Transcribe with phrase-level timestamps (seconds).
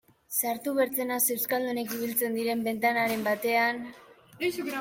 [0.35, 3.85] Sartu bertzenaz euskaldunak ibiltzen diren bentaren batean...